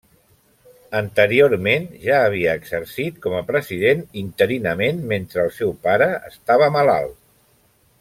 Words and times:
Anteriorment 0.99 1.85
ja 2.07 2.17
havia 2.29 2.55
exercit 2.61 3.21
com 3.27 3.37
a 3.41 3.43
president 3.53 4.03
interinament 4.25 5.07
mentre 5.15 5.45
el 5.49 5.57
seu 5.63 5.79
pare 5.89 6.13
estava 6.35 6.75
malalt. 6.81 7.19